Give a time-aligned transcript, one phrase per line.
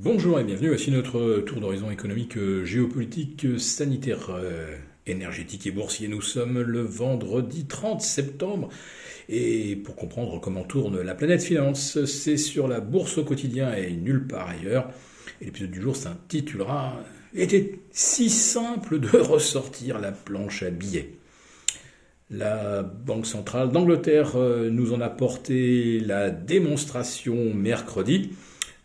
[0.00, 4.76] Bonjour et bienvenue, voici notre tour d'horizon économique, géopolitique, sanitaire, euh,
[5.08, 6.06] énergétique et boursier.
[6.06, 8.68] Nous sommes le vendredi 30 septembre
[9.28, 13.90] et pour comprendre comment tourne la planète finance, c'est sur la bourse au quotidien et
[13.90, 14.88] nulle part ailleurs.
[15.40, 17.02] L'épisode du jour s'intitulera
[17.34, 21.14] Était si simple de ressortir la planche à billets?
[22.30, 28.30] La Banque centrale d'Angleterre euh, nous en a porté la démonstration mercredi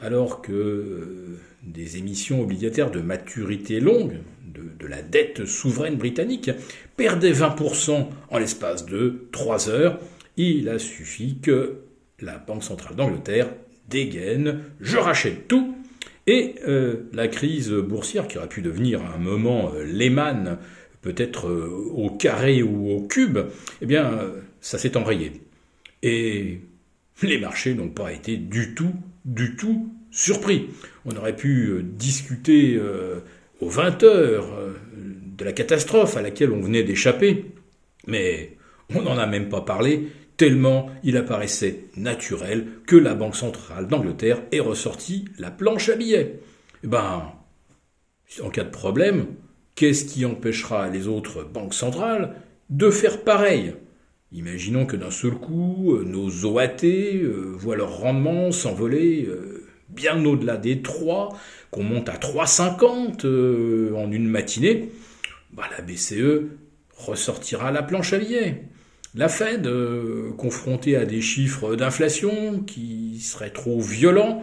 [0.00, 6.50] alors que euh, des émissions obligataires de maturité longue de, la dette souveraine britannique
[6.96, 10.00] perdaient 20% en l'espace de 3 heures,
[10.36, 11.82] il a suffi que
[12.18, 13.50] la Banque centrale d'Angleterre
[13.88, 15.76] dégaine, je rachète tout,
[16.26, 20.56] et euh, la crise boursière qui aurait pu devenir à un moment euh,
[21.02, 23.38] peut-être au carré ou au cube,
[23.80, 24.18] eh bien,
[24.60, 25.32] ça s'est enrayé.
[26.02, 26.60] Et
[27.22, 30.70] les marchés n'ont pas été du tout, du tout surpris.
[31.04, 33.20] On aurait pu euh, discuter euh,
[33.60, 37.52] aux 20 heures euh, de la catastrophe à laquelle on venait d'échapper,
[38.06, 38.56] mais
[38.94, 44.42] on n'en a même pas parlé, tellement il apparaissait naturel que la Banque centrale d'Angleterre
[44.52, 46.40] ait ressorti la planche à billets.
[46.82, 47.32] Eh ben,
[48.42, 49.26] en cas de problème,
[49.74, 52.34] qu'est-ce qui empêchera les autres banques centrales
[52.70, 53.74] de faire pareil?
[54.32, 56.86] Imaginons que d'un seul coup, nos OAT
[57.56, 59.28] voient leur rendement s'envoler
[59.90, 61.36] bien au-delà des 3,
[61.70, 64.90] qu'on monte à 3,50 euh, en une matinée,
[65.52, 66.46] bah, la BCE
[66.96, 68.64] ressortira la planche à billets.
[69.14, 74.42] La Fed, euh, confrontée à des chiffres d'inflation qui seraient trop violents,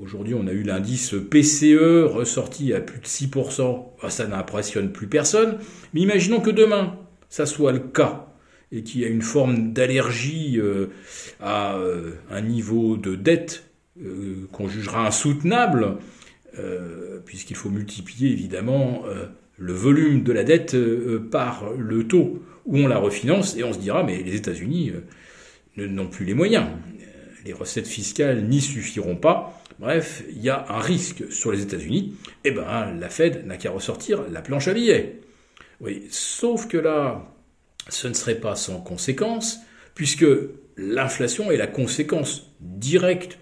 [0.00, 5.08] aujourd'hui on a eu l'indice PCE ressorti à plus de 6%, bah, ça n'impressionne plus
[5.08, 5.58] personne,
[5.92, 6.96] mais imaginons que demain
[7.28, 8.27] ça soit le cas
[8.72, 10.86] et qu'il y a une forme d'allergie euh,
[11.40, 11.78] à
[12.30, 13.68] un niveau de dette
[14.00, 15.96] euh, qu'on jugera insoutenable,
[16.56, 20.76] euh, puisqu'il faut multiplier évidemment euh, le volume de la dette
[21.32, 24.92] par le taux où on la refinance, et on se dira, mais les États-Unis
[25.76, 26.66] n'ont plus les moyens.
[27.44, 29.60] Les recettes fiscales n'y suffiront pas.
[29.80, 32.14] Bref, il y a un risque sur les États-Unis.
[32.44, 35.18] Eh ben, la Fed n'a qu'à ressortir la planche à billets.
[35.80, 37.26] Oui, sauf que là,
[37.88, 39.58] ce ne serait pas sans conséquence,
[39.94, 40.26] puisque
[40.76, 43.38] l'inflation est la conséquence directe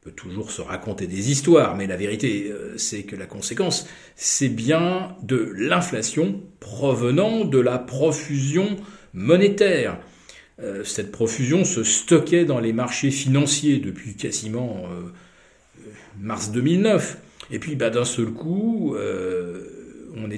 [0.00, 4.48] peut toujours se raconter des histoires, mais la vérité, euh, c'est que la conséquence, c'est
[4.48, 8.76] bien de l'inflation provenant de la profusion
[9.12, 9.98] monétaire.
[10.60, 15.10] Euh, cette profusion se stockait dans les marchés financiers depuis quasiment euh,
[16.20, 17.18] mars 2009.
[17.50, 19.67] Et puis, bah, d'un seul coup, on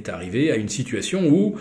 [0.09, 1.57] arrivé à une situation où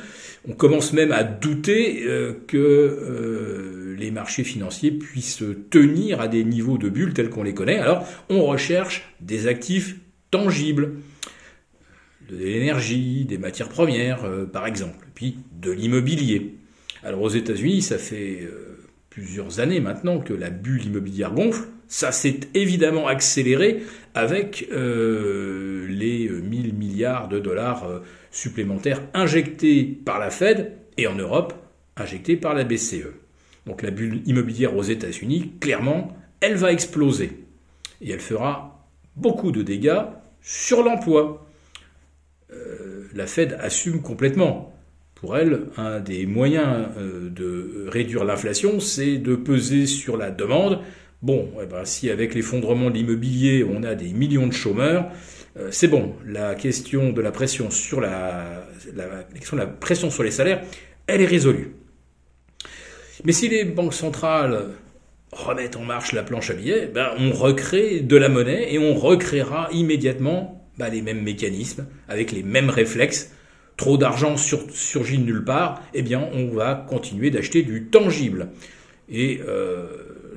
[0.47, 2.05] on commence même à douter
[2.47, 7.77] que les marchés financiers puissent tenir à des niveaux de bulles tels qu'on les connaît.
[7.77, 9.97] Alors, on recherche des actifs
[10.31, 10.93] tangibles,
[12.29, 16.55] de l'énergie, des matières premières, euh, par exemple, puis de l'immobilier.
[17.03, 18.77] Alors, aux États-Unis, ça fait euh,
[19.09, 21.67] plusieurs années maintenant que la bulle immobilière gonfle.
[21.89, 23.83] Ça s'est évidemment accéléré
[24.13, 28.01] avec euh, les 1000 milliards de dollars
[28.31, 31.53] supplémentaires injectés par la Fed et en Europe
[31.97, 33.07] injectés par la BCE
[33.69, 37.45] donc la bulle immobilière aux États-Unis, clairement, elle va exploser.
[38.01, 40.01] Et elle fera beaucoup de dégâts
[40.41, 41.47] sur l'emploi.
[42.51, 44.73] Euh, la Fed assume complètement.
[45.13, 50.79] Pour elle, un des moyens euh, de réduire l'inflation, c'est de peser sur la demande.
[51.21, 55.11] Bon, eh ben, si avec l'effondrement de l'immobilier, on a des millions de chômeurs,
[55.57, 56.15] euh, c'est bon.
[56.25, 58.65] La question de la pression sur la,
[59.33, 60.61] question de la pression sur les salaires,
[61.07, 61.73] elle est résolue.
[63.25, 64.67] Mais si les banques centrales
[65.33, 68.95] remettent en marche la planche à billets, ben on recrée de la monnaie et on
[68.95, 73.33] recréera immédiatement ben, les mêmes mécanismes, avec les mêmes réflexes.
[73.75, 78.49] Trop d'argent surgit de nulle part, eh bien on va continuer d'acheter du tangible.
[79.09, 79.87] Et euh,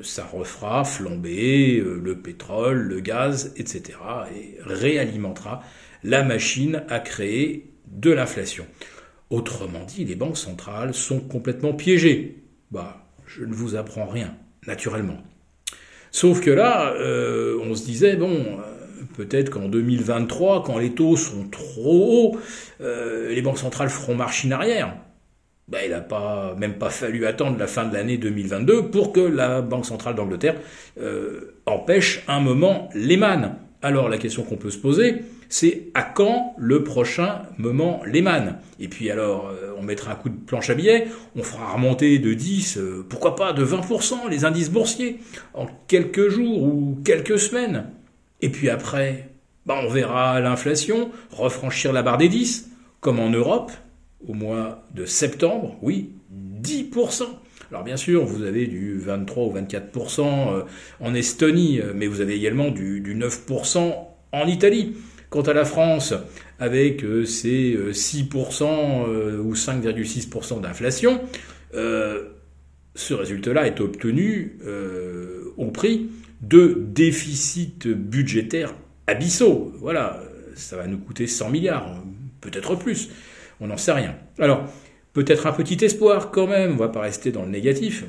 [0.02, 3.98] ça refera flamber euh, le pétrole, le gaz, etc.
[4.34, 5.62] et réalimentera
[6.02, 8.66] la machine à créer de l'inflation.
[9.30, 12.38] Autrement dit, les banques centrales sont complètement piégées
[12.70, 14.34] bah, je ne vous apprends rien,
[14.66, 15.18] naturellement.
[16.10, 18.58] Sauf que là, euh, on se disait, bon,
[19.14, 22.40] peut-être qu'en 2023, quand les taux sont trop hauts,
[22.80, 24.96] les banques centrales feront machine arrière.
[25.68, 29.20] Bah, il n'a pas, même pas fallu attendre la fin de l'année 2022 pour que
[29.20, 30.56] la Banque centrale d'Angleterre
[31.66, 33.56] empêche un moment Lehman.
[33.80, 38.58] Alors la question qu'on peut se poser, c'est à quand le prochain moment Lehman?
[38.78, 42.18] Et puis alors, euh, on mettra un coup de planche à billets, on fera remonter
[42.20, 45.18] de 10, euh, pourquoi pas de 20% les indices boursiers
[45.52, 47.86] en quelques jours ou quelques semaines.
[48.40, 49.30] Et puis après,
[49.66, 52.70] bah, on verra l'inflation refranchir la barre des 10,
[53.00, 53.72] comme en Europe,
[54.26, 56.10] au mois de septembre, oui,
[56.62, 57.24] 10%.
[57.70, 60.62] Alors bien sûr, vous avez du 23 ou 24% euh,
[61.00, 63.94] en Estonie, euh, mais vous avez également du, 9%
[64.32, 64.94] en Italie.
[65.30, 66.12] Quant à la France,
[66.58, 71.20] avec euh, ses 6% ou 5,6% d'inflation,
[72.94, 74.58] ce résultat-là est obtenu
[75.56, 76.10] au prix
[76.42, 78.74] de déficits budgétaires
[79.06, 79.72] abyssaux.
[79.80, 80.22] Voilà,
[80.54, 82.02] ça va nous coûter 100 milliards,
[82.42, 83.08] peut-être plus,
[83.62, 84.16] on n'en sait rien.
[84.38, 84.64] Alors,
[85.12, 88.04] peut-être un petit espoir quand même, on va pas rester dans le négatif,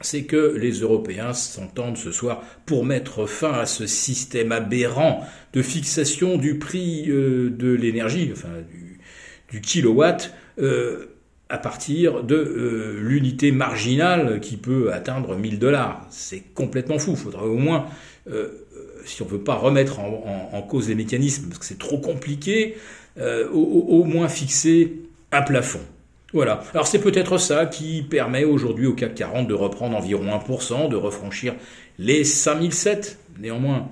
[0.00, 5.62] c'est que les Européens s'entendent ce soir pour mettre fin à ce système aberrant de
[5.62, 8.48] fixation du prix euh, de l'énergie, enfin
[9.50, 11.06] du, kilowatt, euh,
[11.48, 16.06] à partir de euh, l'unité marginale qui peut atteindre 1000 dollars.
[16.10, 17.12] C'est complètement fou.
[17.12, 17.86] Il faudrait au moins,
[19.04, 22.76] si on veut pas remettre en, cause les mécanismes, parce que c'est trop compliqué,
[23.52, 24.94] au moins fixer
[25.32, 25.80] un plafond.
[26.32, 26.62] Voilà.
[26.74, 30.96] Alors c'est peut-être ça qui permet aujourd'hui au CAC 40 de reprendre environ 1%, de
[30.96, 31.54] refranchir
[31.98, 33.18] les 5007.
[33.40, 33.88] Néanmoins,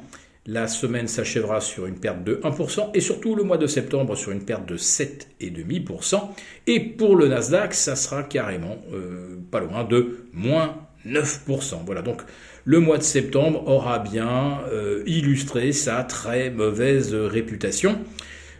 [0.47, 4.31] la semaine s'achèvera sur une perte de 1% et surtout le mois de septembre sur
[4.31, 6.21] une perte de 7,5%.
[6.69, 11.85] Et pour le Nasdaq, ça sera carrément euh, pas loin de moins 9%.
[11.87, 12.23] Voilà, donc
[12.65, 17.99] le mois de septembre aura bien euh, illustré sa très mauvaise réputation.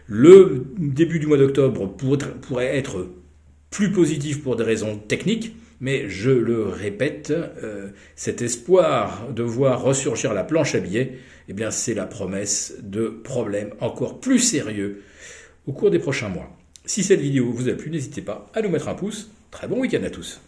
[0.07, 1.87] Le début du mois d'octobre
[2.41, 3.07] pourrait être
[3.69, 9.81] plus positif pour des raisons techniques, mais je le répète, euh, cet espoir de voir
[9.81, 15.03] ressurgir la planche à billets, eh bien c'est la promesse de problèmes encore plus sérieux
[15.67, 16.49] au cours des prochains mois.
[16.85, 19.29] Si cette vidéo vous a plu, n'hésitez pas à nous mettre un pouce.
[19.51, 20.41] Très bon week-end à tous.